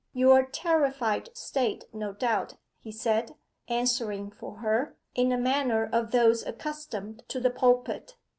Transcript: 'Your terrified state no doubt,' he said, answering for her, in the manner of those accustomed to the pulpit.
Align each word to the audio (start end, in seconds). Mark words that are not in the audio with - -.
'Your 0.13 0.47
terrified 0.47 1.29
state 1.37 1.85
no 1.93 2.11
doubt,' 2.11 2.55
he 2.79 2.91
said, 2.91 3.35
answering 3.67 4.31
for 4.31 4.55
her, 4.55 4.97
in 5.13 5.29
the 5.29 5.37
manner 5.37 5.87
of 5.93 6.09
those 6.09 6.41
accustomed 6.43 7.23
to 7.27 7.39
the 7.39 7.51
pulpit. 7.51 8.15